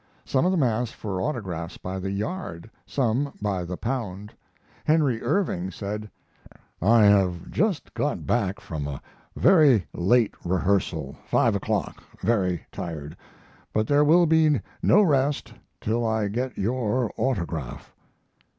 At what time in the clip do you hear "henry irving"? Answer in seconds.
4.83-5.69